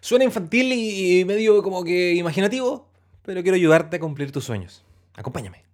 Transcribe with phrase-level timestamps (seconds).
[0.00, 2.88] Suena infantil y medio como que imaginativo,
[3.24, 4.84] pero quiero ayudarte a cumplir tus sueños.
[5.14, 5.64] Acompáñame.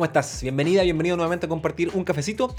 [0.00, 0.40] ¿Cómo estás?
[0.40, 2.54] Bienvenida, bienvenido nuevamente a compartir un cafecito.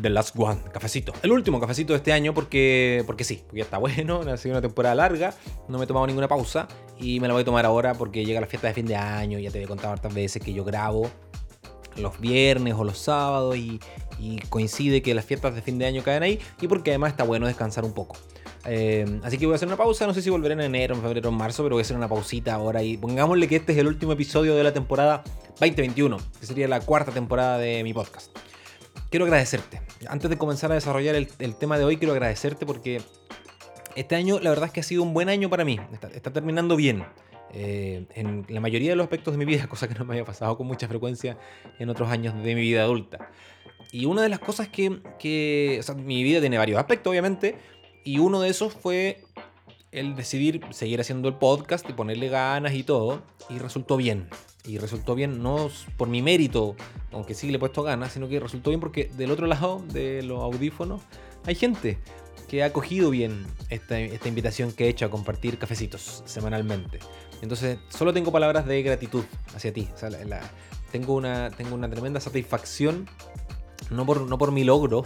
[0.00, 1.12] The Last One, cafecito.
[1.24, 4.54] El último cafecito de este año porque, porque sí, porque ya está bueno, ha sido
[4.54, 5.34] una temporada larga,
[5.66, 8.40] no me he tomado ninguna pausa y me la voy a tomar ahora porque llega
[8.40, 11.10] la fiesta de fin de año, ya te he contado hartas veces que yo grabo
[11.96, 13.80] los viernes o los sábados y,
[14.48, 17.48] coincide que las fiestas de fin de año caen ahí y porque además está bueno
[17.48, 18.16] descansar un poco.
[18.66, 21.02] Eh, así que voy a hacer una pausa, no sé si volveré en enero, en
[21.02, 23.78] febrero, en marzo, pero voy a hacer una pausita ahora y pongámosle que este es
[23.78, 25.22] el último episodio de la temporada
[25.60, 28.36] 2021, que sería la cuarta temporada de mi podcast.
[29.10, 29.80] Quiero agradecerte.
[30.08, 33.00] Antes de comenzar a desarrollar el, tema de hoy, quiero agradecerte porque
[33.96, 35.80] este año la verdad es que ha sido un buen año para mí.
[36.12, 37.04] está terminando bien.
[37.54, 40.24] Eh, en la mayoría de los aspectos de mi vida, cosa que no me había
[40.24, 41.38] pasado con mucha frecuencia
[41.78, 43.30] en otros años de mi vida adulta.
[43.90, 47.56] Y una de las cosas que, que o sea, mi vida tiene varios aspectos, obviamente,
[48.04, 49.22] y uno de esos fue
[49.92, 54.28] el decidir seguir haciendo el podcast y ponerle ganas y todo, y resultó bien.
[54.64, 56.76] Y resultó bien no por mi mérito,
[57.12, 60.22] aunque sí le he puesto ganas, sino que resultó bien porque del otro lado de
[60.22, 61.00] los audífonos
[61.46, 61.98] hay gente
[62.48, 66.98] que ha acogido bien esta, esta invitación que he hecho a compartir cafecitos semanalmente.
[67.42, 69.88] Entonces, solo tengo palabras de gratitud hacia ti.
[70.90, 73.08] tengo, una, tengo una tremenda satisfacción,
[73.90, 75.04] no por, no por mi logro,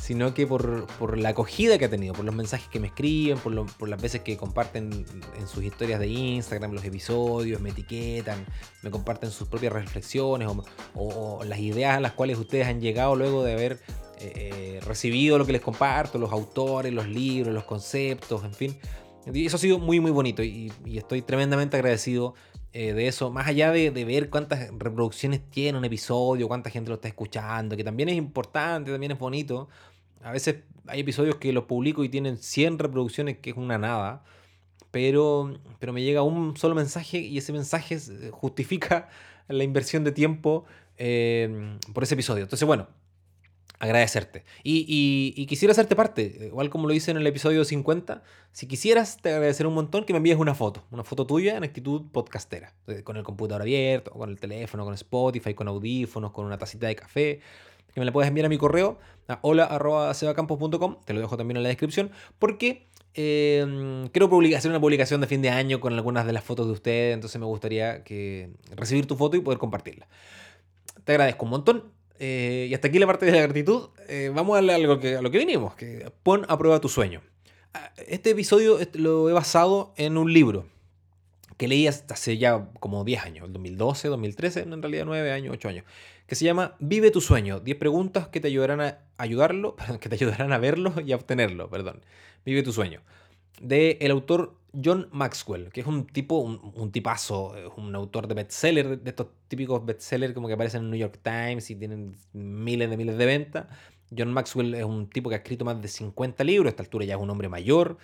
[0.00, 3.88] sino que por, la acogida que ha tenido, por los mensajes que me escriben, por,
[3.88, 5.04] las veces que comparten
[5.38, 8.46] en sus historias de Instagram los episodios, me etiquetan,
[8.82, 10.48] me comparten sus propias reflexiones
[10.94, 13.72] o, las ideas a las cuales ustedes han llegado luego de haber
[14.20, 18.78] eh, eh, recibido lo que les comparto, los autores, los libros, los conceptos, en fin.
[19.34, 22.34] Eso ha sido muy, muy bonito y, estoy tremendamente agradecido
[22.72, 23.30] eh, de eso.
[23.30, 27.84] Más allá de, ver cuántas reproducciones tiene un episodio, cuánta gente lo está escuchando, que
[27.84, 29.68] también es importante, también es bonito.
[30.22, 30.56] A veces
[30.86, 34.24] hay episodios que los publico y tienen 100 reproducciones, que es una nada.
[34.90, 37.98] Pero, pero me llega un solo mensaje y ese mensaje
[38.30, 39.08] justifica
[39.48, 40.64] la inversión de tiempo
[40.96, 42.44] eh, por ese episodio.
[42.44, 42.88] Entonces, bueno,
[43.78, 44.44] agradecerte.
[44.62, 49.32] Y, quisiera hacerte parte, igual como lo hice en el episodio 50, si quisieras te
[49.32, 53.02] agradecer un montón que me envíes una foto, una foto tuya en actitud podcastera, eh,
[53.02, 56.96] con el computador abierto, con el teléfono, con Spotify, con audífonos, con una tacita de
[56.96, 57.40] café,
[57.98, 61.64] que me la puedes enviar a mi correo, a hola.sebacampos.com, te lo dejo también en
[61.64, 66.44] la descripción, porque quiero hacer una publicación de fin de año con algunas de las
[66.44, 70.06] fotos de ustedes, entonces me gustaría que recibir tu foto y poder compartirla.
[71.02, 71.84] Te agradezco un montón
[72.20, 73.88] eh, y hasta aquí la parte de la gratitud.
[74.08, 77.20] Eh, vamos a algo que, a lo que vinimos, que pon a prueba tu sueño.
[77.74, 80.66] Ah, este episodio lo he basado en un libro
[81.58, 85.84] que leí hace ya como 10 años, 2012, 2013, en realidad 9 años, 8 años,
[86.26, 90.14] que se llama Vive tu sueño, 10 preguntas que te ayudarán a ayudarlo, que te
[90.14, 92.00] ayudarán a verlo y a obtenerlo, perdón.
[92.46, 93.02] Vive tu sueño.
[93.60, 99.00] De el autor John Maxwell, que es un tipo, un, tipazo, un autor de bestseller,
[99.00, 102.88] de estos típicos bestsellers como que aparecen en el New York Times y tienen miles
[102.88, 103.66] de miles de ventas.
[104.16, 107.04] John Maxwell es un tipo que ha escrito más de 50 libros, a esta altura
[107.04, 107.98] ya es un hombre mayor.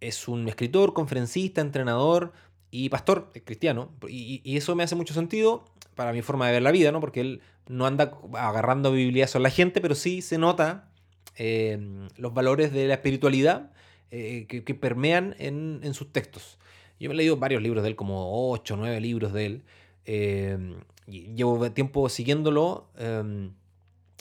[0.00, 2.32] Es un escritor, conferencista, entrenador
[2.70, 3.90] y pastor cristiano.
[4.08, 5.64] Y, eso me hace mucho sentido
[5.94, 7.00] para mi forma de ver la vida, ¿no?
[7.00, 10.90] Porque él no anda agarrando Biblia a la gente, pero sí se nota
[11.36, 11.78] eh,
[12.16, 13.72] los valores de la espiritualidad
[14.10, 16.58] eh, que, permean en, sus textos.
[16.98, 19.62] Yo me he leído varios libros de él, como 8 o 9 libros de él.
[20.04, 22.88] Eh, y llevo tiempo siguiéndolo.
[22.96, 23.50] Eh,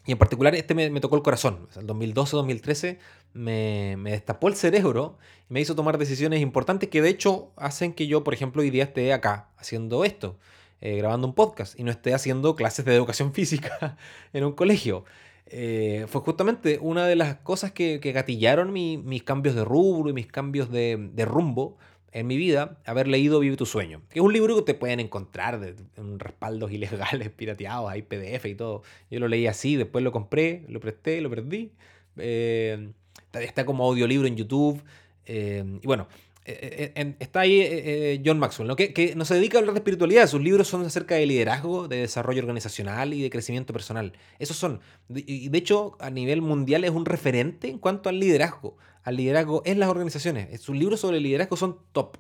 [0.05, 1.67] y en particular este me, tocó el corazón.
[1.75, 2.97] el 2012-2013
[3.37, 5.17] me, me, destapó el cerebro
[5.49, 8.69] y me hizo tomar decisiones importantes que de hecho hacen que yo, por ejemplo, hoy
[8.69, 10.37] día esté acá haciendo esto,
[10.81, 13.97] grabando un podcast y no esté haciendo clases de educación física
[14.33, 15.05] en un colegio.
[15.49, 20.27] Eh, fue justamente una de las cosas que, gatillaron mis cambios de rubro y mis
[20.27, 21.77] cambios de, rumbo
[22.11, 24.99] en mi vida, haber leído Vive tu sueño, que es un libro que te pueden
[24.99, 28.83] encontrar de, en respaldos ilegales, pirateados, hay PDF y todo.
[29.09, 31.71] Yo lo leí así, después lo compré, lo presté, lo perdí.
[32.17, 32.91] Eh,
[33.33, 34.83] está como audiolibro en YouTube.
[35.25, 36.07] Eh, y bueno,
[36.45, 38.75] eh, eh, está ahí John Maxwell, ¿no?
[38.75, 40.27] Que, no se dedica a hablar de espiritualidad.
[40.27, 44.13] Sus libros son acerca de liderazgo, de desarrollo organizacional y de crecimiento personal.
[44.39, 44.79] Esos son.
[45.13, 48.77] Y de hecho, a nivel mundial es un referente en cuanto al liderazgo.
[49.03, 50.59] Al liderazgo en las organizaciones.
[50.61, 52.17] Sus libros sobre liderazgo son top.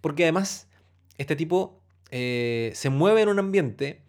[0.00, 0.68] Porque además,
[1.18, 1.80] este tipo
[2.10, 4.02] se mueve en un ambiente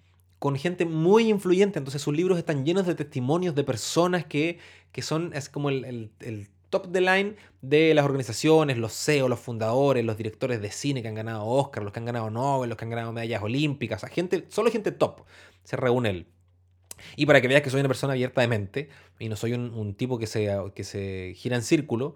[0.44, 1.80] con gente muy influyente.
[1.80, 4.60] Entonces sus libros están llenos de testimonios de personas que,
[4.94, 6.10] que son, es como el
[6.74, 11.08] top de line de las organizaciones, los CEO, los fundadores, los directores de cine que
[11.08, 14.48] han ganado Oscar, los que han ganado Nobel, los que han ganado medallas olímpicas, gente,
[14.50, 15.22] solo gente top
[15.64, 16.28] se reúne él.
[17.16, 19.94] Y para que veas que soy una persona abierta de mente y no soy un,
[19.94, 22.16] tipo que se, que se gira en círculo,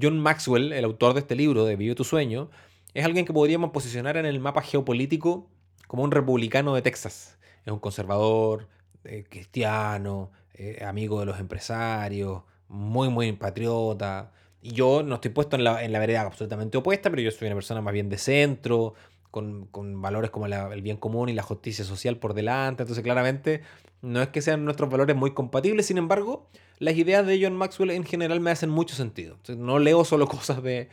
[0.00, 2.48] John Maxwell, el autor de este libro, de Vive tu sueño,
[2.94, 5.50] es alguien que podríamos posicionar en el mapa geopolítico
[5.88, 7.38] como un republicano de Texas.
[7.66, 8.66] Es un conservador,
[9.04, 10.30] eh, cristiano,
[10.60, 14.30] eh, amigo de los empresarios, muy, muy patriota.
[14.60, 17.46] Y yo no estoy puesto en la, en la vereda absolutamente opuesta, pero yo soy
[17.46, 18.92] una persona más bien de centro,
[19.30, 22.82] con, valores como el bien común y la justicia social por delante.
[22.82, 23.62] Entonces, claramente,
[24.02, 26.46] no es que sean nuestros valores muy compatibles, sin embargo,
[26.78, 29.38] las ideas de John Maxwell en general me hacen mucho sentido.
[29.56, 30.90] no leo solo cosas de,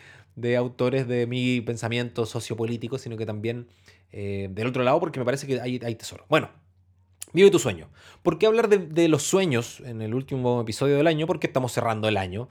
[0.55, 3.67] autores de mi pensamiento sociopolítico, sino que también
[4.13, 6.25] eh, del otro lado, porque me parece que hay, hay tesoro.
[6.29, 6.51] Bueno,
[7.33, 7.89] vive tu sueño.
[8.23, 11.27] ¿Por qué hablar de, los sueños en el último episodio del año?
[11.27, 12.49] Porque estamos cerrando el año.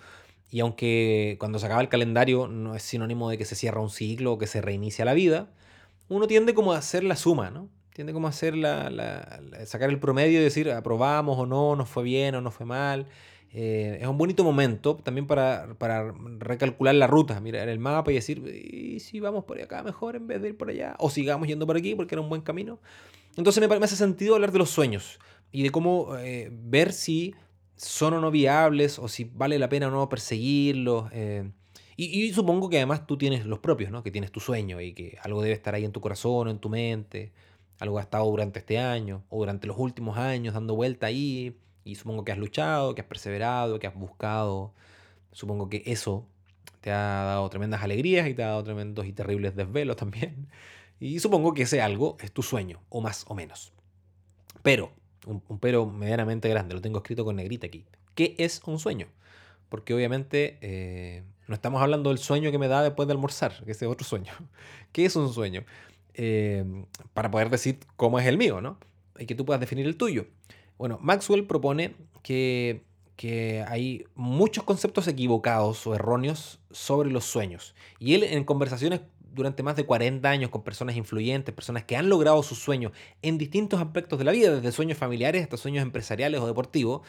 [0.51, 3.91] Y aunque cuando se acaba el calendario no es sinónimo de que se cierra un
[3.91, 5.51] ciclo o que se reinicia la vida,
[6.09, 7.69] uno tiende como a hacer la suma, ¿no?
[7.93, 12.05] Tiende como a hacer la, sacar el promedio y decir aprobamos o no, nos fue
[12.05, 13.07] bien o no fue mal.
[13.53, 15.67] Eh, es un bonito momento también para,
[16.39, 20.27] recalcular la ruta, mirar el mapa y decir, ¿y si vamos por acá mejor en
[20.27, 20.95] vez de ir por allá?
[20.99, 22.79] O sigamos yendo por aquí porque era un buen camino.
[23.37, 25.19] Entonces me, me hace sentido hablar de los sueños
[25.53, 27.35] y de cómo eh, ver si
[27.77, 31.11] son o no viables o si vale la pena o no perseguirlos.
[31.13, 31.51] Eh,
[31.97, 34.03] y, supongo que además tú tienes los propios, ¿no?
[34.03, 36.59] Que tienes tu sueño y que algo debe estar ahí en tu corazón o en
[36.59, 37.33] tu mente.
[37.79, 41.57] Algo ha estado durante este año o durante los últimos años dando vuelta ahí.
[41.87, 44.75] Y supongo que has luchado, que has perseverado, que has buscado.
[45.31, 46.27] Supongo que eso
[46.81, 50.49] te ha dado tremendas alegrías y te ha dado tremendos y terribles desvelos también.
[50.99, 53.75] Y supongo que ese algo es tu sueño, o más o menos.
[54.63, 54.93] Pero,
[55.27, 57.85] un, pero medianamente grande, lo tengo escrito con negrita aquí.
[58.15, 59.07] ¿Qué es un sueño?
[59.69, 63.73] Porque obviamente eh, no estamos hablando del sueño que me da después de almorzar, que
[63.73, 64.33] es otro sueño.
[64.93, 65.65] ¿Qué es un sueño?
[66.15, 66.65] Eh,
[67.13, 68.79] para poder decir cómo es el mío, ¿no?
[69.19, 70.29] Y que tú puedas definir el tuyo.
[70.79, 72.85] Bueno, Maxwell propone que,
[73.17, 77.75] que hay muchos conceptos equivocados o erróneos sobre los sueños.
[77.99, 79.01] Y él en conversaciones
[79.37, 82.93] durante más de 40 años con personas influyentes, personas que han logrado sus sueños
[83.23, 87.03] en distintos aspectos de la vida, desde sueños familiares hasta sueños empresariales o deportivos,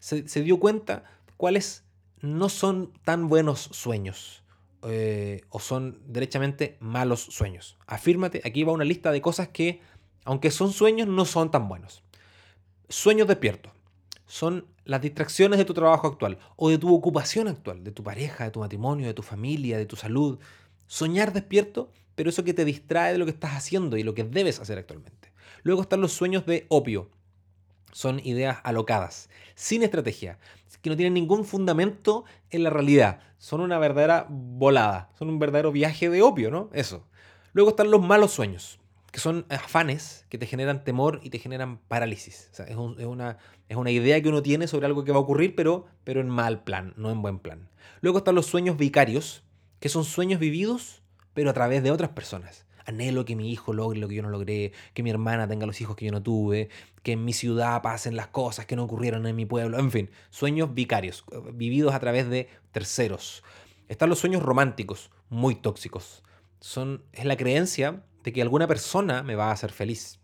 [0.00, 1.04] se, dio cuenta
[1.36, 1.84] cuáles
[2.20, 4.42] no son tan buenos sueños.
[4.82, 7.76] Eh, o son derechamente malos sueños.
[7.86, 9.80] Afírmate, aquí va una lista de cosas que,
[10.24, 12.04] aunque son sueños, no son tan buenos.
[12.88, 13.72] Sueños despiertos.
[14.26, 18.44] Son las distracciones de tu trabajo actual o de tu ocupación actual, de tu pareja,
[18.44, 20.38] de tu matrimonio, de tu familia, de tu salud.
[20.86, 24.24] Soñar despierto, pero eso que te distrae de lo que estás haciendo y lo que
[24.24, 25.32] debes hacer actualmente.
[25.62, 27.10] Luego están los sueños de opio,
[27.92, 30.38] son ideas alocadas, sin estrategia,
[30.82, 33.20] que no tienen ningún fundamento en la realidad.
[33.38, 36.70] Son una verdadera volada, son un verdadero viaje de opio, ¿no?
[36.72, 37.06] Eso.
[37.52, 38.78] Luego están los malos sueños,
[39.10, 42.50] que son afanes que te generan temor y te generan parálisis.
[42.66, 43.38] es, una,
[43.68, 46.28] es, una, idea que uno tiene sobre algo que va a ocurrir, pero, pero en
[46.28, 47.68] mal plan, no en buen plan.
[48.00, 49.42] Luego están los sueños vicarios,
[49.80, 51.02] que son sueños vividos,
[51.32, 54.30] pero a través de otras personas anhelo que mi hijo logre lo que yo no
[54.30, 56.70] logré, que mi hermana tenga los hijos que yo no tuve,
[57.02, 60.10] que en mi ciudad pasen las cosas que no ocurrieron en mi pueblo, en fin,
[60.30, 63.44] sueños vicarios, vividos a través de terceros.
[63.88, 66.22] Están los sueños románticos, muy tóxicos.
[66.60, 70.18] Son, es la creencia de que alguna persona me va a hacer feliz.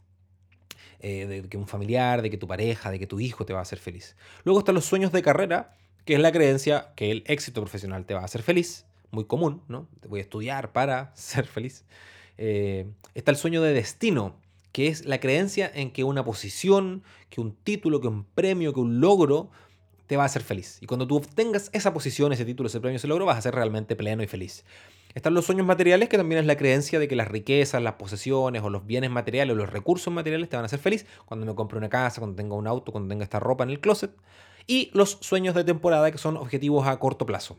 [1.01, 3.59] Eh, de que un familiar, de que tu pareja, de que tu hijo te va
[3.59, 4.17] a hacer feliz.
[4.45, 8.15] Luego están los sueños de carrera, que es la creencia que el éxito profesional te
[8.15, 9.87] va a hacer feliz, muy común, ¿no?
[10.01, 11.85] Te voy a estudiar para ser feliz.
[12.39, 14.37] Eh, está el sueño de destino,
[14.73, 18.81] que es la creencia en que una posición, que un título, que un premio, que
[18.81, 19.51] un logro
[20.07, 20.79] te va a hacer feliz.
[20.81, 23.55] Y cuando tú obtengas esa posición, ese título, ese premio, ese logro, vas a ser
[23.55, 24.65] realmente pleno y feliz.
[25.15, 28.63] Están los sueños materiales, que también es la creencia de que las riquezas, las posesiones
[28.63, 31.55] o los bienes materiales o los recursos materiales te van a hacer feliz cuando me
[31.55, 34.11] compre una casa, cuando tenga un auto, cuando tenga esta ropa en el closet.
[34.67, 37.59] Y los sueños de temporada, que son objetivos a corto plazo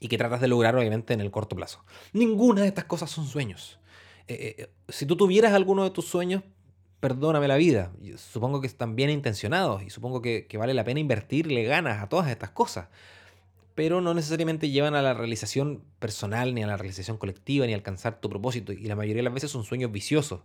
[0.00, 1.84] y que tratas de lograr obviamente en el corto plazo.
[2.12, 3.78] Ninguna de estas cosas son sueños.
[4.28, 6.42] Eh, eh, si tú tuvieras alguno de tus sueños,
[7.00, 7.92] perdóname la vida.
[8.16, 12.30] Supongo que están bien intencionados y supongo que, vale la pena invertirle ganas a todas
[12.30, 12.88] estas cosas.
[13.74, 17.76] Pero no necesariamente llevan a la realización personal, ni a la realización colectiva, ni a
[17.76, 18.72] alcanzar tu propósito.
[18.72, 20.40] Y la mayoría de las veces son sueños viciosos.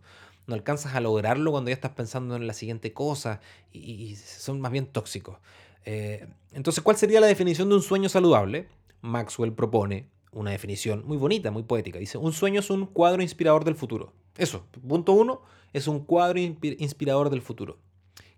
[0.48, 3.42] No alcanzas a lograrlo cuando ya estás pensando en la siguiente cosa
[3.74, 5.38] y, son más bien tóxicos.
[5.86, 8.68] Eh, entonces, ¿cuál sería la definición de un sueño saludable?
[9.02, 11.98] Maxwell propone una definición muy bonita, muy poética.
[11.98, 14.14] Dice, un sueño es un cuadro inspirador del futuro.
[14.38, 15.42] Eso, punto uno,
[15.74, 17.78] es un cuadro inspirador del futuro,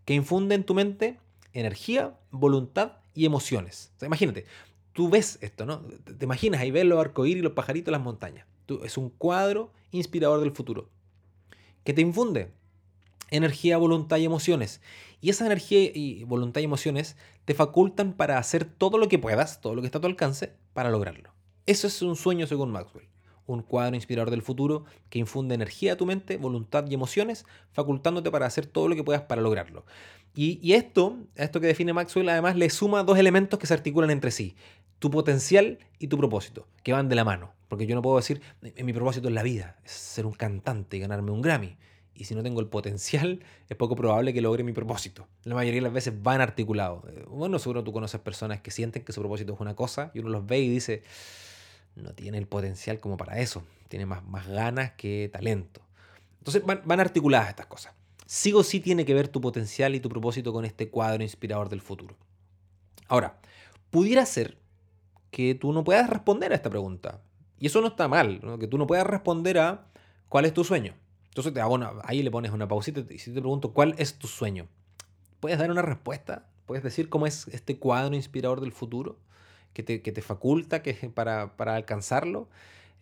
[0.06, 1.20] que infunde en tu mente
[1.54, 3.92] energía, voluntad y emociones.
[4.02, 4.46] imagínate,
[4.98, 5.82] tú ves esto, ¿no?
[5.82, 8.48] Te imaginas ahí ves los arcoíris, los pajaritos, las montañas.
[8.66, 10.90] Tú, es un cuadro inspirador del futuro
[11.84, 12.52] que te infunde
[13.30, 14.82] energía, voluntad y emociones.
[15.22, 19.62] Y esa energía y voluntad y emociones te facultan para hacer todo lo que puedas,
[19.62, 21.32] todo lo que está a tu alcance, para lograrlo.
[21.68, 23.08] Eso es un sueño según Maxwell.
[23.46, 28.32] Un cuadro inspirador del futuro que infunde energía a tu mente, voluntad y emociones, facultándote
[28.32, 29.86] para hacer todo lo que puedas para lograrlo.
[30.40, 34.30] Y, esto, esto que define Maxwell, además le suma dos elementos que se articulan entre
[34.30, 34.56] sí.
[35.00, 37.54] Tu potencial y tu propósito, que van de la mano.
[37.68, 38.42] Porque yo no puedo decir,
[38.84, 41.78] mi propósito en la vida es ser un cantante y ganarme un Grammy
[42.18, 45.28] y si no tengo el potencial, es poco probable que logre mi propósito.
[45.44, 47.04] La mayoría de las veces van articulados.
[47.10, 50.20] Eh, bueno, seguro tú conoces personas que sienten que su propósito es una cosa y
[50.20, 51.04] uno los ve y dice,
[51.96, 55.82] no tiene el potencial como para eso, tiene más, más ganas que talento.
[56.40, 57.94] Entonces van, van articuladas estas cosas.
[58.26, 61.70] Sí o sí tiene que ver tu potencial y tu propósito con este cuadro inspirador
[61.70, 62.16] del futuro.
[63.08, 63.40] Ahora,
[63.92, 64.58] pudiera ser
[65.32, 67.22] que tú no puedas responder a esta pregunta.
[67.60, 69.88] Y eso no está mal, que tú no puedas responder a
[70.30, 70.94] cuál es tu sueño.
[71.30, 74.28] Entonces te hago ahí le pones una pausita y si te pregunto, ¿cuál es tu
[74.28, 74.68] sueño?
[75.40, 76.48] ¿Puedes dar una respuesta?
[76.66, 79.20] ¿Puedes decir cómo es este cuadro inspirador del futuro
[79.74, 82.50] que te, que te faculta que, para, para alcanzarlo?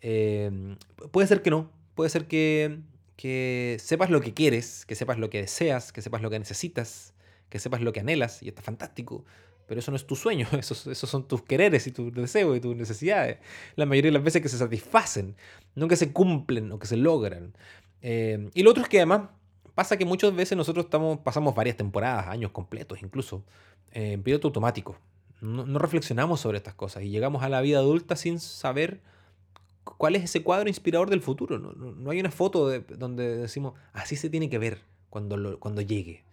[0.02, 0.76] Eh,
[1.12, 1.72] puede ser que no.
[1.96, 2.80] Puede ser que,
[3.16, 7.14] que sepas lo que quieres, que sepas lo que deseas, que sepas lo que necesitas,
[7.50, 9.24] que sepas lo que anhelas y está fantástico.
[9.68, 12.60] Pero eso no es tu sueño, esos, esos son tus quereres y tus deseos y
[12.60, 13.40] tus necesidades.
[13.76, 15.36] La mayoría de las veces que se satisfacen,
[15.76, 17.54] no que se cumplen o que se logran.
[18.02, 19.30] Eh, y lo otro es que además
[19.74, 23.44] pasa que muchas veces nosotros estamos, pasamos varias temporadas, años completos incluso,
[23.92, 24.98] en piloto automático.
[25.42, 29.02] No, reflexionamos sobre estas cosas y llegamos a la vida adulta sin saber
[29.84, 31.60] cuál es ese cuadro inspirador del futuro.
[31.60, 36.24] No, hay una foto de, donde decimos, así se tiene que ver cuando, cuando llegue.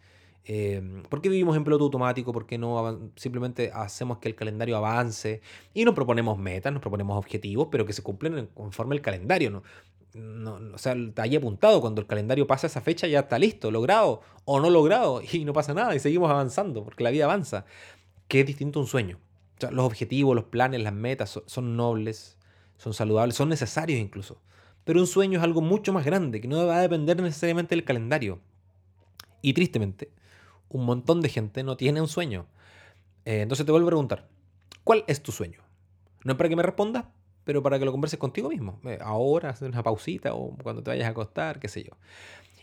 [0.44, 2.32] Eh, ¿Por qué vivimos en piloto automático?
[2.32, 5.40] ¿Por qué no simplemente hacemos que el calendario avance?
[5.74, 9.50] Y nos proponemos metas, nos proponemos objetivos, pero que se cumplen conforme el calendario.
[9.50, 9.62] ¿no?
[10.14, 13.70] no, o sea, está ahí apuntado, cuando el calendario pasa esa fecha ya está listo,
[13.70, 17.64] logrado o no logrado, y no pasa nada, y seguimos avanzando, porque la vida avanza,
[18.28, 19.18] que es distinto a un sueño.
[19.56, 22.36] O sea, los objetivos, los planes, las metas son, nobles,
[22.78, 24.40] son saludables, son necesarios incluso.
[24.84, 27.84] Pero un sueño es algo mucho más grande, que no va a depender necesariamente del
[27.84, 28.40] calendario.
[29.40, 30.10] Y tristemente,
[30.72, 32.46] un montón de gente no tiene un sueño.
[33.24, 34.28] Eh, entonces te vuelvo a preguntar,
[34.84, 35.60] ¿cuál es tu sueño?
[36.24, 37.04] No es para que me respondas,
[37.44, 38.80] pero para que lo converses contigo mismo.
[38.84, 41.92] Eh, ahora, hacer una pausita o cuando te vayas a acostar, qué sé yo.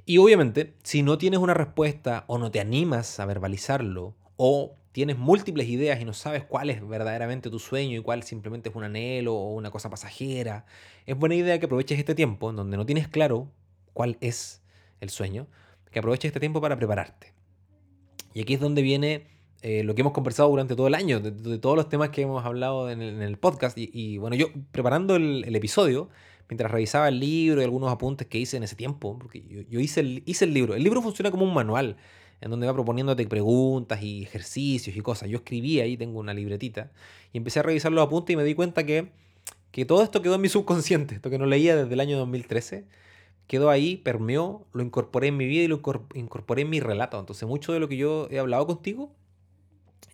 [0.06, 5.18] Y obviamente, si no tienes una respuesta o no te animas a verbalizarlo o tienes
[5.18, 8.84] múltiples ideas y no sabes cuál es verdaderamente tu sueño y cuál simplemente es un
[8.84, 10.66] anhelo o una cosa pasajera,
[11.06, 13.52] es buena idea que aproveches este tiempo donde no tienes claro
[13.94, 14.64] cuál es
[15.00, 15.48] el sueño,
[15.92, 17.34] que aproveches este tiempo para prepararte.
[18.40, 19.26] Y aquí es donde viene
[19.64, 22.46] eh, lo que hemos conversado durante todo el año, de, todos los temas que hemos
[22.46, 23.78] hablado en el, podcast.
[23.78, 26.08] Y, bueno, yo preparando el, episodio,
[26.48, 30.00] mientras revisaba el libro y algunos apuntes que hice en ese tiempo, porque yo, hice,
[30.00, 30.74] el, hice el libro.
[30.74, 31.98] El libro funciona como un manual,
[32.40, 35.28] en donde va proponiéndote preguntas y ejercicios y cosas.
[35.28, 36.94] Yo escribí ahí, tengo una libretita,
[37.34, 39.12] y empecé a revisar los apuntes y me di cuenta que,
[39.72, 42.86] que todo esto quedó en mi subconsciente, esto que no leía desde el año 2013
[43.50, 45.82] quedó ahí, permeó, lo incorporé en mi vida y lo
[46.14, 47.20] incorporé en mi relato.
[47.20, 49.12] Entonces, mucho de lo que yo he hablado contigo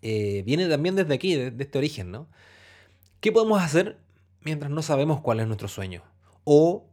[0.02, 2.28] eh, viene también desde aquí, de, este origen, ¿no?
[3.20, 4.00] ¿Qué podemos hacer
[4.40, 6.02] mientras no sabemos cuál es nuestro sueño?
[6.46, 6.88] O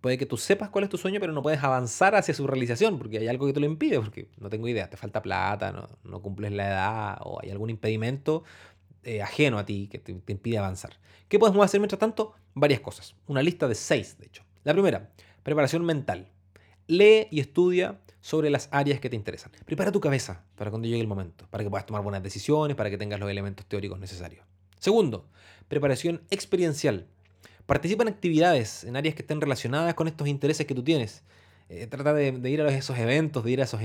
[0.00, 2.98] puede que tú sepas cuál es tu sueño, pero no puedes avanzar hacia su realización
[2.98, 5.86] porque hay algo que te lo impide, porque no tengo idea, te falta plata, no,
[6.02, 8.42] no cumples la edad o hay algún impedimento
[9.04, 10.98] eh, ajeno a ti que te, te impide avanzar.
[11.28, 12.34] ¿Qué podemos hacer mientras tanto?
[12.54, 13.14] Varias cosas.
[13.28, 14.42] Una lista de seis, de hecho.
[14.64, 15.10] La primera,
[15.46, 16.26] preparación mental.
[16.88, 19.52] Lee y estudia sobre las áreas que te interesan.
[19.64, 22.90] Prepara tu cabeza para cuando llegue el momento, para que puedas tomar buenas decisiones, para
[22.90, 24.44] que tengas los elementos teóricos necesarios.
[24.80, 25.28] Segundo,
[25.68, 27.06] preparación experiencial.
[27.64, 31.22] Participa en actividades, en áreas que estén relacionadas con estos intereses que tú tienes.
[31.68, 33.80] Eh, trata de, ir a esos eventos, de ir a esos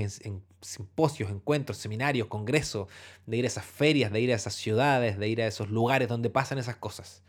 [0.62, 2.88] simposios, encuentros, seminarios, congresos,
[3.24, 6.08] de ir a esas ferias, de ir a esas ciudades, de ir a esos lugares
[6.08, 7.22] donde pasan esas cosas.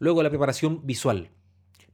[0.00, 1.30] Luego la preparación visual.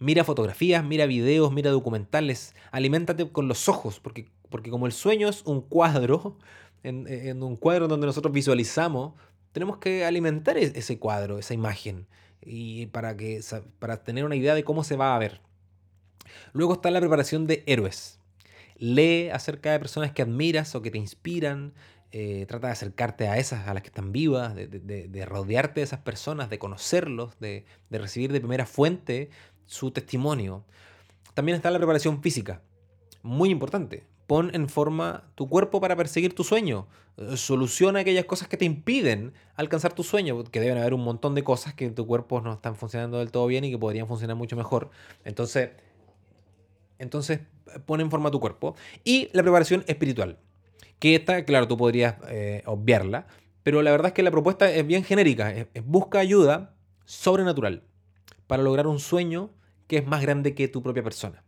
[0.01, 5.29] Mira fotografías, mira videos, mira documentales, aliméntate con los ojos, porque, porque como el sueño
[5.29, 6.39] es un cuadro,
[6.83, 9.13] en, un cuadro donde nosotros visualizamos,
[9.53, 12.07] tenemos que alimentar e, ese cuadro, esa imagen,
[12.41, 13.43] y para, que,
[13.79, 15.43] para tener una idea de cómo se va a ver.
[16.55, 18.19] Luego está la preparación de héroes.
[18.79, 21.75] Lee acerca de personas que admiras o que te inspiran.
[22.13, 25.85] Eh, trata de acercarte a esas, a las que están vivas, de, de rodearte de
[25.85, 29.29] esas personas, de conocerlos, de, recibir de primera fuente
[29.71, 30.65] su testimonio.
[31.35, 32.61] También está la preparación física,
[33.23, 36.89] muy importante, pon en forma tu cuerpo para perseguir tu sueño.
[37.37, 41.45] Soluciona aquellas cosas que te impiden alcanzar tu sueño, que deben haber un montón de
[41.45, 44.37] cosas que en tu cuerpo no están funcionando del todo bien y que podrían funcionar
[44.37, 44.91] mucho mejor.
[45.25, 45.71] Entonces,
[46.99, 47.41] entonces
[47.87, 48.75] pon en forma tu cuerpo.
[49.05, 50.39] Y la preparación espiritual,
[50.99, 53.29] que esta, claro, tú podrías eh, obviarla,
[53.63, 55.55] pero la verdad es que la propuesta es bien genérica.
[55.85, 56.75] busca ayuda
[57.05, 57.85] sobrenatural
[58.49, 59.51] para lograr un sueño
[59.91, 61.43] que es más grande que tu propia persona.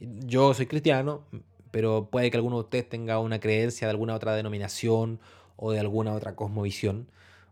[0.00, 1.22] Yo soy cristiano,
[1.70, 5.20] pero puede que alguno de ustedes tenga una creencia de alguna otra denominación
[5.54, 7.08] o de alguna otra cosmovisión.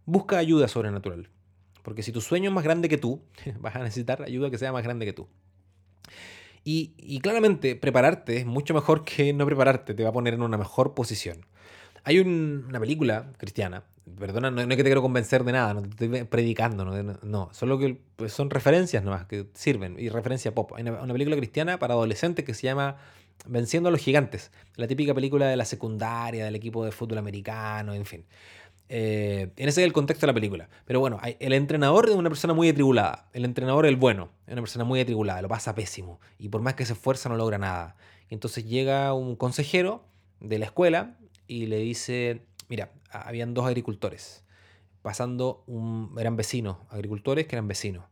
[0.06, 1.28] Busca ayuda sobrenatural.
[1.84, 3.22] Porque si tu sueño es más grande que tú,
[3.60, 5.28] vas a necesitar ayuda que sea más grande que tú.
[6.64, 10.58] Y, claramente prepararte es mucho mejor que no prepararte, te va a poner en una
[10.58, 11.46] mejor posición.
[12.04, 13.82] Hay una película cristiana,
[14.18, 17.78] perdona, no, es que te quiero convencer de nada, no te estoy predicando, no, solo
[17.78, 20.72] que pues, son referencias nomás que sirven y referencia pop.
[20.76, 22.96] Hay una película cristiana para adolescentes que se llama
[23.46, 24.52] Venciendo a los gigantes.
[24.76, 28.24] La típica película de la secundaria, del equipo de fútbol americano, en fin.
[28.88, 30.68] Eh, en ese es el contexto de la película.
[30.84, 33.28] Pero bueno, el entrenador es una persona muy atribulada.
[33.32, 36.20] El entrenador, el bueno, es una persona muy atribulada, lo pasa pésimo.
[36.38, 37.96] Y por más que se esfuerza, no logra nada.
[38.30, 40.04] entonces llega un consejero
[40.40, 44.44] de la escuela y le dice: Mira, habían dos agricultores
[45.02, 46.14] pasando un.
[46.18, 48.04] eran vecinos, agricultores que eran vecinos,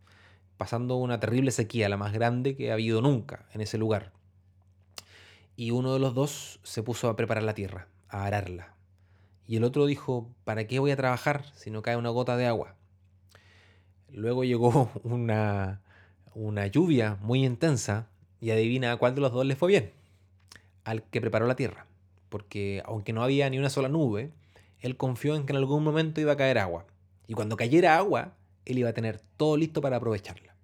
[0.56, 4.12] pasando una terrible sequía, la más grande que ha habido nunca en ese lugar
[5.56, 8.74] y uno de los dos se puso a preparar la tierra, a ararla.
[9.46, 12.46] Y el otro dijo, ¿para qué voy a trabajar si no cae una gota de
[12.46, 12.74] agua?
[14.08, 15.82] Luego llegó una,
[16.34, 18.08] una lluvia muy intensa
[18.40, 19.92] y adivina a cuál de los dos le fue bien.
[20.84, 21.86] Al que preparó la tierra.
[22.32, 24.30] Porque aunque no había ni una sola nube,
[24.80, 26.86] él confió en que en algún momento iba a caer agua.
[27.28, 28.32] Y cuando cayera agua,
[28.64, 30.56] él iba a tener todo listo para aprovecharla.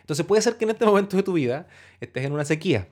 [0.00, 1.68] Entonces puede ser que en este momento de tu vida
[2.00, 2.88] estés en una sequía,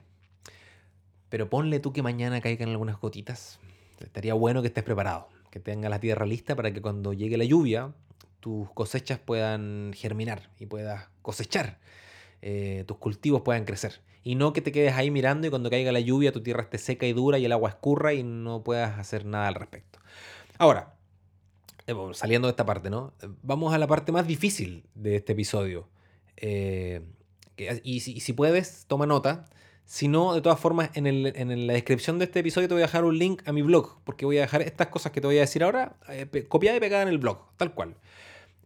[1.27, 3.59] pero ponle tú que mañana caigan algunas gotitas.
[3.99, 7.43] Estaría bueno que estés preparado, que tengas la tierra lista para que cuando llegue la
[7.43, 7.93] lluvia
[8.39, 11.79] tus cosechas puedan germinar y puedas cosechar,
[12.41, 13.99] eh, tus cultivos puedan crecer.
[14.23, 16.77] Y no que te quedes ahí mirando y cuando caiga la lluvia tu tierra esté
[16.77, 19.99] seca y dura y el agua escurra y no puedas hacer nada al respecto.
[20.57, 20.95] Ahora,
[21.87, 23.13] eh, saliendo de esta parte, ¿no?
[23.41, 25.87] Vamos a la parte más difícil de este episodio.
[26.37, 27.01] Eh,
[27.83, 29.45] y si puedes, toma nota
[29.91, 33.03] si no, de todas formas, en, la descripción de este episodio te voy a dejar
[33.03, 35.41] un link a mi blog, porque voy a dejar estas cosas que te voy a
[35.41, 37.97] decir ahora eh, copiadas y pegadas en el blog, tal cual.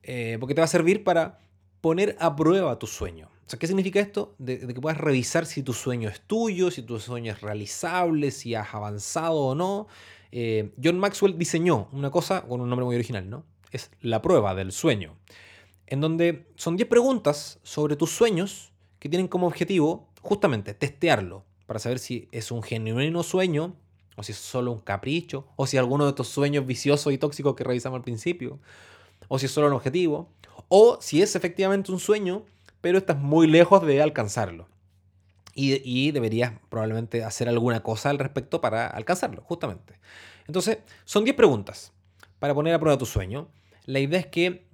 [0.03, 1.39] Eh, porque te va a servir para
[1.81, 3.27] poner a prueba tu sueño.
[3.59, 4.35] ¿Qué significa esto?
[4.37, 8.55] De, que puedas revisar si tu sueño es tuyo, si tu sueño es realizable, si
[8.55, 9.87] has avanzado o no.
[10.31, 13.45] Eh, John Maxwell diseñó una cosa con un nombre muy original, ¿no?
[13.71, 15.15] Es la prueba del sueño.
[15.87, 21.79] En donde son 10 preguntas sobre tus sueños que tienen como objetivo justamente testearlo para
[21.79, 23.75] saber si es un genuino sueño
[24.15, 27.55] o si es solo un capricho o si alguno de estos sueños viciosos y tóxicos
[27.55, 28.59] que revisamos al principio
[29.27, 30.29] o si es solo un objetivo
[30.69, 32.45] o si es efectivamente un sueño
[32.85, 34.67] pero estás muy lejos de alcanzarlo.
[35.55, 39.97] Y, deberías probablemente hacer alguna cosa al respecto para alcanzarlo, justamente.
[40.45, 41.93] Entonces, son 10 preguntas
[42.37, 43.47] para poner a prueba tu sueño.
[43.87, 44.67] La idea es que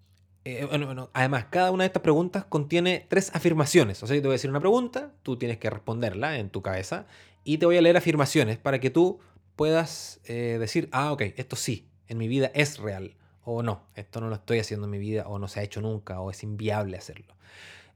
[0.44, 0.68] eh,
[1.14, 4.04] además, cada una de estas preguntas contiene tres afirmaciones.
[4.04, 6.62] O sea, yo te voy a decir una pregunta, tú tienes que responderla en tu
[6.62, 7.06] cabeza
[7.46, 9.22] y te voy a leer afirmaciones para que tú
[9.56, 13.16] puedas eh, decir, ah, ok, esto sí, en mi vida es real.
[13.46, 15.80] O no, esto no lo estoy haciendo en mi vida, o no se ha hecho
[15.80, 17.36] nunca, o es inviable hacerlo.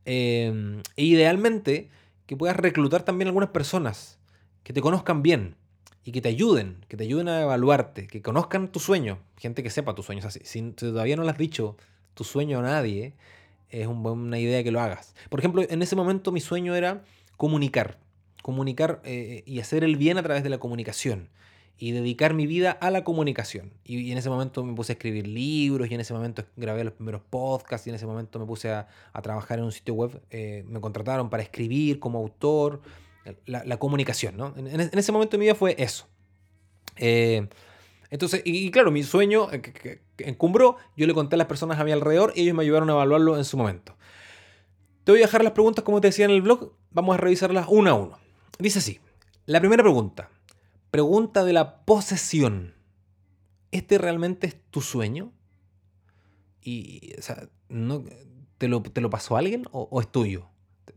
[0.06, 1.90] Em, e idealmente,
[2.26, 4.20] que puedas reclutar también algunas personas
[4.64, 5.56] que te conozcan bien
[6.04, 9.70] y que te ayuden, que te ayuden a evaluarte, que conozcan tu sueño, gente que
[9.70, 10.26] sepa tus sueños.
[10.26, 11.76] Así, si todavía no lo has dicho,
[12.14, 13.14] tu sueño a nadie,
[13.70, 15.16] es una idea que lo hagas.
[15.30, 17.04] Por ejemplo, en ese momento mi sueño era
[17.38, 17.98] comunicar,
[18.44, 21.30] comunicar eh, y hacer el bien a través de la comunicación
[21.78, 23.74] y dedicar mi vida a la comunicación.
[23.84, 26.94] Y, en ese momento me puse a escribir libros y en ese momento grabé los
[26.94, 28.88] primeros podcasts y en ese momento me puse a,
[29.22, 30.22] trabajar en un sitio web.
[30.30, 32.82] Eh, me contrataron para escribir como autor,
[33.46, 34.54] la, comunicación, ¿no?
[34.56, 36.08] En, ese momento de mi vida fue eso.
[36.98, 37.48] Eh,
[38.10, 41.92] entonces, y, claro, mi sueño eh, encumbró, yo le conté a las personas a mi
[41.92, 43.96] alrededor y ellos me ayudaron a evaluarlo en su momento.
[45.04, 47.66] Te voy a dejar las preguntas como te decía en el blog, vamos a revisarlas
[47.70, 48.18] una a uno.
[48.58, 49.00] Dice así,
[49.46, 50.30] la primera pregunta,
[50.96, 52.74] pregunta de la posesión.
[53.72, 55.34] ¿Este realmente es tu sueño?
[56.62, 58.06] Y, o sea, ¿no,
[58.58, 60.48] te, lo, ¿te lo pasó alguien o, es tuyo?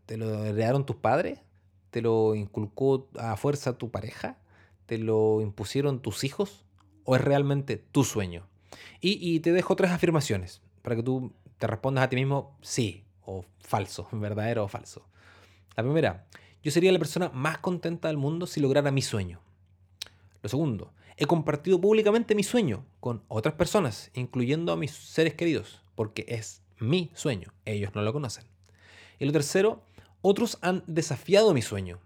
[0.06, 1.40] ¿Te, lo heredaron tus padres?
[1.90, 4.38] ¿Te lo inculcó a fuerza tu pareja?
[4.86, 6.64] ¿Te lo impusieron tus hijos?
[7.02, 8.46] o es realmente tu sueño?
[9.00, 13.44] Y, te dejo tres afirmaciones para que tú te respondas a ti mismo sí o
[13.58, 15.08] falso, verdadero o falso.
[15.76, 16.28] La primera,
[16.62, 19.40] yo sería la persona más contenta del mundo si lograra mi sueño.
[20.42, 25.82] Lo segundo, he compartido públicamente mi sueño con otras personas, incluyendo a mis seres queridos,
[25.94, 28.44] porque es mi sueño, ellos no lo conocen.
[29.18, 29.82] Y lo tercero,
[30.22, 31.98] otros han desafiado mi sueño.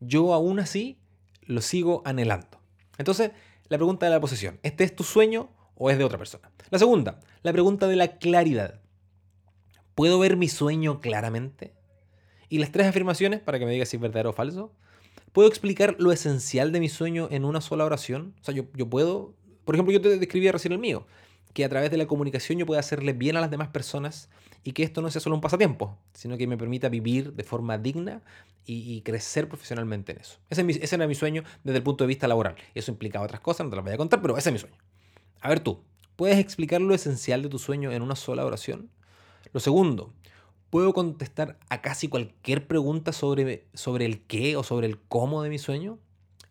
[0.00, 0.98] Yo aún así
[1.42, 2.60] lo sigo anhelando.
[2.98, 3.30] Entonces,
[3.68, 6.50] la pregunta de la posesión, ¿este es tu sueño o es de otra persona?
[6.70, 8.80] La segunda, la pregunta de la claridad.
[9.94, 11.72] ¿Puedo ver mi sueño claramente?
[12.48, 14.72] Y las tres afirmaciones, para que me digas si es verdadero o falso.
[15.36, 18.32] ¿Puedo explicar lo esencial de mi sueño en una sola oración?
[18.40, 19.34] O sea, yo, yo puedo...
[19.66, 21.06] Por ejemplo, yo te describía recién el mío,
[21.52, 24.30] que a través de la comunicación yo pueda hacerle bien a las demás personas
[24.64, 27.76] y que esto no sea solo un pasatiempo, sino que me permita vivir de forma
[27.76, 28.22] digna
[28.64, 30.38] y, crecer profesionalmente en eso.
[30.48, 32.56] Ese, ese, era mi sueño desde el punto de vista laboral.
[32.74, 34.76] Eso implicaba otras cosas, no te las voy a contar, pero ese es mi sueño.
[35.42, 35.82] A ver tú,
[36.16, 38.88] ¿puedes explicar lo esencial de tu sueño en una sola oración?
[39.52, 40.14] Lo segundo,
[40.76, 45.48] ¿puedo contestar a casi cualquier pregunta sobre, sobre el qué o sobre el cómo de
[45.48, 45.98] mi sueño?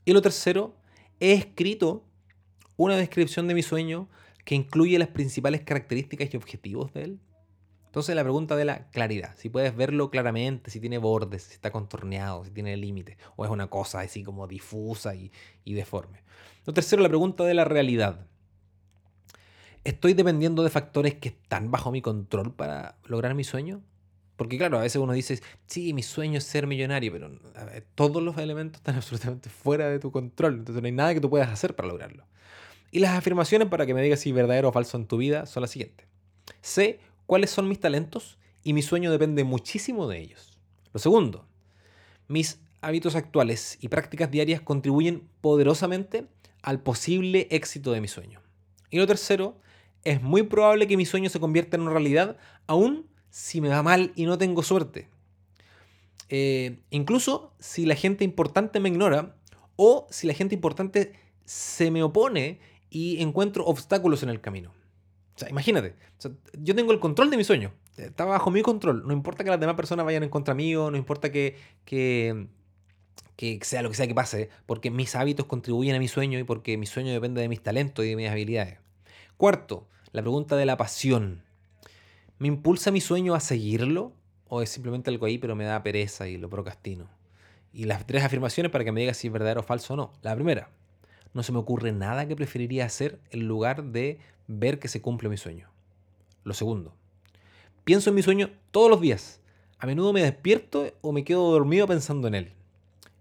[0.03, 0.75] Y lo tercero,
[1.19, 2.03] he escrito
[2.75, 4.09] una descripción de mi sueño
[4.43, 7.19] que incluye las principales características y objetivos de él.
[7.85, 11.69] Entonces la pregunta de la claridad, si puedes verlo claramente, si tiene bordes, si está
[11.69, 15.29] contorneado, si tiene límites, o es una cosa así como difusa y,
[15.65, 16.23] deforme.
[16.65, 18.25] Lo tercero, la pregunta de la realidad.
[19.83, 23.83] ¿Estoy dependiendo de factores que están bajo mi control para lograr mi sueño?
[24.35, 27.31] Porque claro, a veces uno dice, sí, mi sueño es ser millonario, pero
[27.95, 31.29] todos los elementos están absolutamente fuera de tu control, entonces no hay nada que tú
[31.29, 32.25] puedas hacer para lograrlo.
[32.91, 35.61] Y las afirmaciones para que me digas si verdadero o falso en tu vida son
[35.61, 36.07] las siguientes.
[36.61, 40.57] Sé cuáles son mis talentos y mi sueño depende muchísimo de ellos.
[40.93, 41.45] Lo segundo,
[42.27, 46.27] mis hábitos actuales y prácticas diarias contribuyen poderosamente
[46.61, 48.41] al posible éxito de mi sueño.
[48.89, 49.59] Y lo tercero,
[50.03, 53.83] es muy probable que mi sueño se convierta en una realidad aún si me va
[53.83, 55.09] mal y no tengo suerte.
[56.29, 59.35] Eh, incluso si la gente importante me ignora
[59.75, 61.11] o si la gente importante
[61.43, 64.71] se me opone y encuentro obstáculos en el camino.
[65.49, 65.95] Imagínate,
[66.61, 69.59] yo tengo el control de mi sueño, está bajo mi control, no importa que las
[69.59, 72.47] demás personas vayan en contra mío, no importa que, que,
[73.35, 76.45] que sea lo que sea que pase, porque mis hábitos contribuyen a mi sueño y
[76.45, 78.79] porque mi sueño depende de mis talentos y de mis habilidades.
[79.35, 81.44] Cuarto, la pregunta de la pasión.
[82.37, 84.11] ¿Me impulsa mi sueño a seguirlo?
[84.49, 87.09] ¿O es simplemente algo ahí pero me da pereza y lo procrastino?
[87.71, 90.13] Y las tres afirmaciones para que me digas si es verdadero o falso o no.
[90.21, 90.69] La primera,
[91.33, 95.29] no se me ocurre nada que preferiría hacer en lugar de ver que se cumple
[95.29, 95.69] mi sueño.
[96.43, 96.93] Lo segundo,
[97.85, 99.39] pienso en mi sueño todos los días.
[99.79, 102.53] A menudo me despierto o me quedo dormido pensando en él.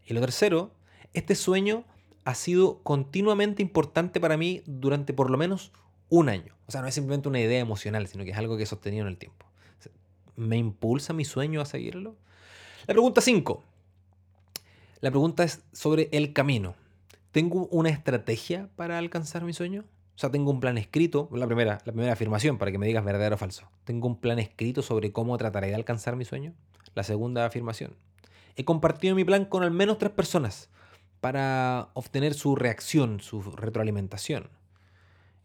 [0.06, 0.72] Y lo tercero,
[1.12, 1.84] este sueño
[2.24, 5.72] ha sido continuamente importante para mí durante por lo menos
[6.14, 6.54] un año.
[6.66, 9.02] O sea, no es simplemente una idea emocional, sino que es algo que he sostenido
[9.02, 9.46] en el tiempo.
[10.36, 12.16] ¿Me impulsa mi sueño a seguirlo?
[12.86, 13.62] La pregunta 5.
[15.00, 16.74] La pregunta es sobre el camino.
[17.30, 19.84] ¿Tengo una estrategia para alcanzar mi sueño?
[20.16, 23.04] O sea, tengo un plan escrito, la primera, la primera afirmación para que me digas
[23.04, 23.68] verdadero o falso.
[23.82, 26.54] ¿Tengo un plan escrito sobre cómo trataré de alcanzar mi sueño?
[26.94, 27.96] La segunda afirmación.
[28.56, 30.68] He compartido mi plan con al menos tres personas
[31.20, 34.48] para obtener su reacción, su retroalimentación.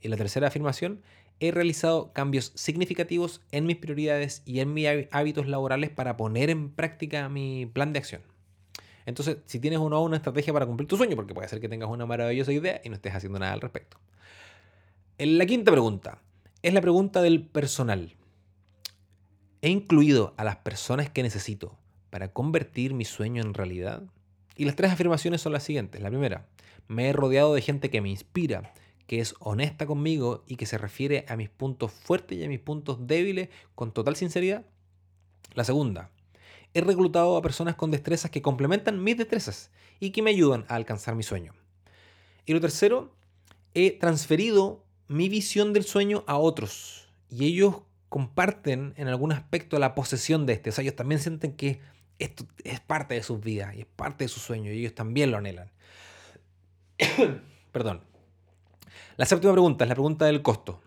[0.01, 1.01] Y la tercera afirmación,
[1.39, 6.69] he realizado cambios significativos en mis prioridades y en mis hábitos laborales para poner en
[6.69, 8.21] práctica mi plan de acción.
[9.05, 11.89] Entonces, si tienes o una estrategia para cumplir tu sueño, porque puede ser que tengas
[11.89, 13.97] una maravillosa idea y no estés haciendo nada al respecto.
[15.17, 16.21] La quinta pregunta
[16.61, 18.15] es la pregunta del personal.
[19.61, 21.77] ¿He incluido a las personas que necesito
[22.09, 24.03] para convertir mi sueño en realidad?
[24.55, 26.01] Y las tres afirmaciones son las siguientes.
[26.01, 26.45] La primera,
[26.87, 28.73] me he rodeado de gente que me inspira,
[29.09, 32.59] que es honesta conmigo y que se refiere a mis puntos fuertes y a mis
[32.59, 34.67] puntos débiles con total sinceridad.
[35.55, 36.11] La segunda,
[36.75, 40.75] he reclutado a personas con destrezas que complementan mis destrezas y que me ayudan a
[40.75, 41.55] alcanzar mi sueño.
[42.45, 43.15] Y lo tercero,
[43.73, 47.77] he transferido mi visión del sueño a otros y ellos
[48.09, 50.69] comparten en algún aspecto la posesión de este.
[50.69, 51.79] O sea, ellos también sienten que
[52.19, 55.31] esto es parte de sus vidas y es parte de su sueño y ellos también
[55.31, 55.71] lo anhelan.
[57.71, 58.08] Perdón.
[59.19, 60.79] La séptima pregunta es la pregunta del costo.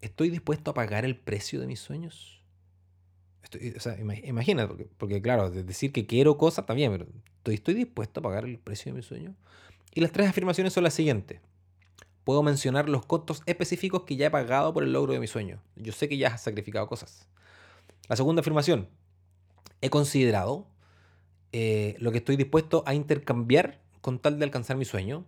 [0.00, 2.42] ¿Estoy dispuesto a pagar el precio de mis sueños?
[3.78, 7.06] sea, imagina, porque, claro, decir que quiero cosas también, pero
[7.36, 9.36] estoy, estoy dispuesto a pagar el precio de mi sueño.
[9.94, 11.40] Y las tres afirmaciones son las siguientes.
[12.24, 15.62] Puedo mencionar los costos específicos que ya he pagado por el logro de mi sueño.
[15.76, 17.28] Yo sé que ya has sacrificado cosas.
[18.08, 18.88] La segunda afirmación.
[19.80, 20.66] He considerado
[21.52, 25.24] eh, lo que estoy dispuesto a intercambiar con tal de alcanzar mi sueño.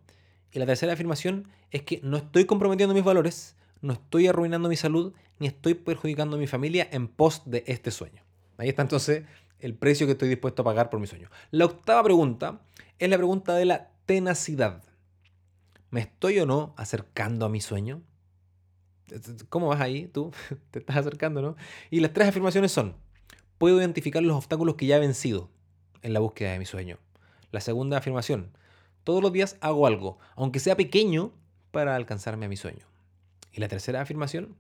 [0.52, 4.76] Y la tercera afirmación es que no estoy comprometiendo mis valores, no estoy arruinando mi
[4.76, 8.22] salud ni estoy perjudicando a mi familia en pos de este sueño.
[8.56, 9.24] Ahí está entonces
[9.60, 11.28] el precio que estoy dispuesto a pagar por mi sueño.
[11.50, 12.60] La octava pregunta
[12.98, 14.82] es la pregunta de la tenacidad.
[15.90, 18.02] ¿Me estoy o no acercando a mi sueño?
[19.48, 20.06] ¿Cómo vas ahí?
[20.06, 20.32] Tú
[20.70, 21.56] te estás acercando, ¿no?
[21.90, 22.96] Y las tres afirmaciones son,
[23.58, 25.50] puedo identificar los obstáculos que ya he vencido
[26.02, 26.98] en la búsqueda de mi sueño.
[27.50, 28.50] La segunda afirmación,
[29.08, 31.32] todos los días hago algo, aunque sea pequeño,
[31.70, 32.84] para alcanzarme a mi sueño.
[33.54, 34.54] Y la tercera afirmación,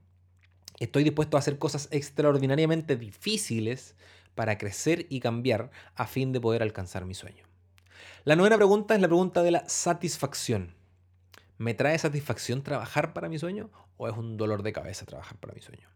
[0.80, 3.94] estoy dispuesto a hacer cosas extraordinariamente difíciles
[4.34, 7.44] para crecer y cambiar a fin de poder alcanzar mi sueño.
[8.24, 10.74] La novena pregunta es la pregunta de la satisfacción.
[11.58, 15.52] ¿Me trae satisfacción trabajar para mi sueño o es un dolor de cabeza trabajar para
[15.52, 15.90] mi sueño?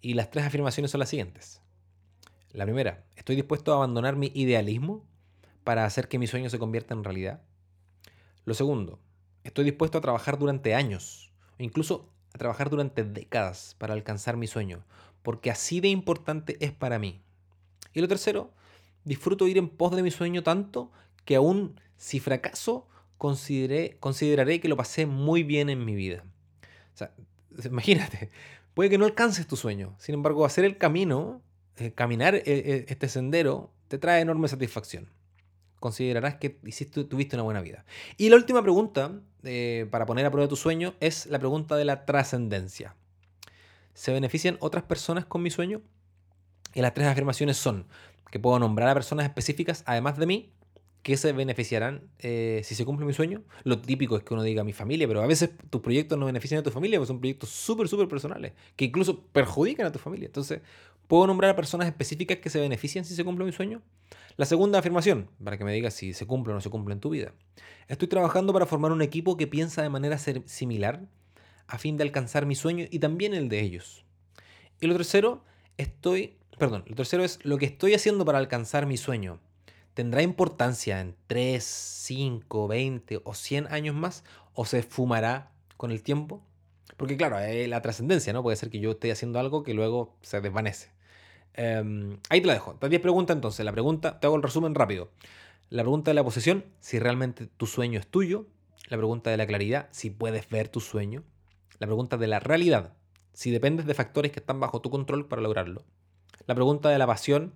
[0.00, 1.60] Y las tres afirmaciones son las siguientes.
[2.52, 5.04] La primera, ¿estoy dispuesto a abandonar mi idealismo
[5.64, 7.40] para hacer que mi sueño se convierta en realidad?
[8.44, 8.98] Lo segundo,
[9.44, 14.46] estoy dispuesto a trabajar durante años, o incluso a trabajar durante décadas para alcanzar mi
[14.46, 14.84] sueño,
[15.22, 17.20] porque así de importante es para mí.
[17.92, 18.50] Y lo tercero,
[19.04, 20.90] disfruto ir en pos de mi sueño tanto
[21.24, 26.24] que aún si fracaso, consideraré que lo pasé muy bien en mi vida.
[26.94, 27.14] O sea,
[27.64, 28.30] imagínate,
[28.74, 31.40] puede que no alcances tu sueño, sin embargo, hacer el camino,
[31.76, 35.10] eh, caminar eh, eh, este sendero, te trae enorme satisfacción.
[35.82, 37.84] Considerarás que hiciste, tuviste una buena vida.
[38.16, 39.20] Y la última pregunta,
[39.90, 42.94] para poner a prueba tu sueño, es la pregunta de la trascendencia.
[43.92, 45.82] ¿Se benefician otras personas con mi sueño?
[46.72, 47.86] Y las tres afirmaciones son
[48.30, 50.52] que puedo nombrar a personas específicas además de mí,
[51.02, 53.42] que se beneficiarán eh, si se cumple mi sueño.
[53.64, 56.60] Lo típico es que uno diga mi familia, pero a veces tus proyectos no benefician
[56.60, 60.26] a tu familia, porque son proyectos súper, súper personales, que incluso perjudican a tu familia.
[60.26, 60.60] Entonces,
[61.12, 63.82] ¿puedo nombrar a personas específicas que se benefician si se cumple mi sueño?
[64.38, 67.00] La segunda afirmación, para que me digas si se cumple o no se cumple en
[67.00, 67.34] tu vida.
[67.86, 71.02] Estoy trabajando para formar un equipo que piensa de manera similar
[71.66, 74.06] a fin de alcanzar mi sueño y también el de ellos.
[74.80, 75.44] Y lo tercero,
[75.76, 79.38] estoy, perdón, lo tercero es lo que estoy haciendo para alcanzar mi sueño
[79.92, 84.24] ¿Tendrá importancia en 3, 5, 20 o 100 años más?
[84.54, 86.42] ¿O se fumará con el tiempo?
[86.96, 88.42] Porque claro, la trascendencia, ¿no?
[88.42, 90.91] Puede ser que yo esté haciendo algo que luego se desvanece.
[91.54, 92.74] Em, ahí te la dejo.
[92.74, 93.64] Te 10 preguntas entonces.
[93.64, 95.10] La pregunta, te hago el resumen rápido.
[95.70, 98.46] La pregunta de la posesión, si realmente tu sueño es tuyo.
[98.88, 101.22] La pregunta de la claridad, si puedes ver tu sueño.
[101.78, 102.92] La pregunta de la realidad,
[103.32, 105.84] si dependes de factores que están bajo tu control para lograrlo.
[106.46, 107.54] La pregunta de la pasión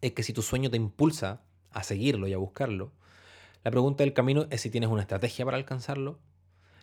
[0.00, 2.92] es que si tu sueño te impulsa a seguirlo y a buscarlo.
[3.64, 6.18] La pregunta del camino es si tienes una estrategia para alcanzarlo.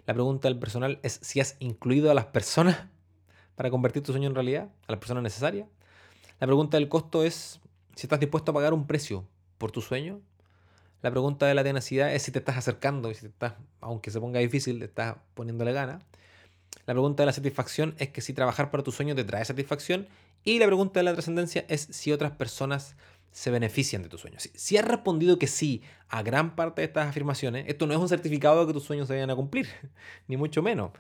[0.05, 2.87] La pregunta del personal es si has incluido a las personas
[3.55, 5.67] para convertir tu sueño en realidad, a las personas necesarias.
[6.39, 7.59] La pregunta del costo es
[7.95, 9.25] si estás dispuesto a pagar un precio
[9.57, 10.21] por tu sueño.
[11.01, 14.11] La pregunta de la tenacidad es si te estás acercando y si te estás, aunque
[14.11, 15.99] se ponga difícil, te estás poniéndole gana.
[16.85, 20.07] La pregunta de la satisfacción es que si trabajar para tu sueño te trae satisfacción.
[20.43, 22.95] Y la pregunta de la trascendencia es si otras personas
[23.31, 24.49] se benefician de tus sueños.
[24.53, 28.09] Si, has respondido que sí a gran parte de estas afirmaciones, esto no es un
[28.09, 29.67] certificado de que tus sueños se vayan a cumplir,
[30.27, 30.91] ni mucho menos.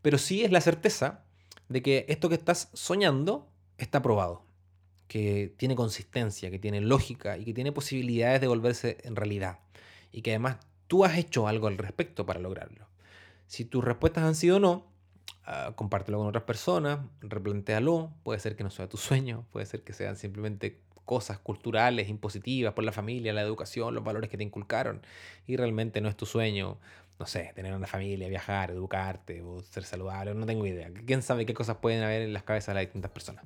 [0.00, 1.24] Pero sí es la certeza
[1.68, 4.44] de que esto que estás soñando está probado,
[5.12, 9.58] que tiene consistencia, que tiene lógica y que tiene posibilidades de volverse en realidad.
[10.10, 10.56] Y que además
[10.88, 12.86] tú has hecho algo al respecto para lograrlo.
[13.46, 14.86] Si tus respuestas han sido no,
[15.46, 19.82] uh, compártelo con otras personas, replantéalo, puede ser que no sea tu sueño, puede ser
[19.82, 24.44] que sean simplemente cosas culturales, impositivas por la familia, la educación, los valores que te
[24.44, 25.02] inculcaron.
[25.46, 26.78] Y realmente no es tu sueño,
[27.22, 30.90] no sé, tener una familia, viajar, educarte o ser saludable, no tengo idea.
[31.06, 33.44] ¿Quién sabe qué cosas pueden haber en las cabezas de las distintas personas?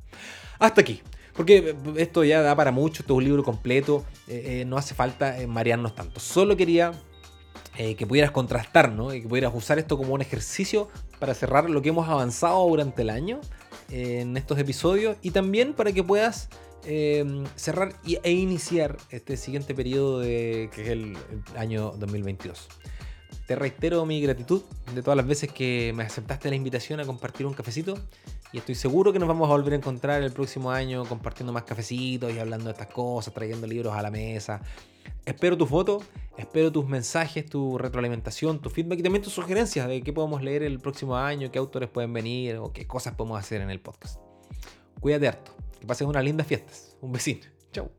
[0.59, 1.03] Hasta aquí,
[1.35, 4.95] porque esto ya da para mucho, esto es un libro completo, eh, eh, no hace
[4.95, 6.21] falta eh, marearnos tanto.
[6.21, 6.93] Solo quería
[7.77, 9.13] que pudieras contrastar, ¿no?
[9.13, 13.03] Y que pudieras usar esto como un ejercicio para cerrar lo que hemos avanzado durante
[13.03, 13.43] el año
[13.91, 16.49] en estos episodios y también para que puedas
[17.57, 21.19] cerrar e iniciar este siguiente periodo de, que es el,
[21.55, 22.69] año 2022.
[23.47, 27.47] Te reitero mi gratitud de todas las veces que me aceptaste la invitación a compartir
[27.47, 27.97] un cafecito
[28.53, 31.63] y estoy seguro que nos vamos a volver a encontrar el próximo año compartiendo más
[31.63, 34.61] cafecitos y hablando de estas cosas, trayendo libros a la mesa.
[35.25, 36.03] Espero tu foto,
[36.37, 40.65] espero tus mensajes, tu retroalimentación, tu feedback y también tus sugerencias de qué podemos leer
[40.65, 44.21] el próximo año, qué autores pueden venir o qué cosas podemos hacer en el podcast.
[45.01, 45.57] Cuídate harto.
[45.79, 46.97] Que pases unas lindas fiestas.
[47.01, 47.47] Un besito.
[47.73, 47.91] Chau.